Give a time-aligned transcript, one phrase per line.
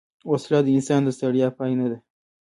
[0.31, 1.97] وسله د انسان د ستړیا پای نه ده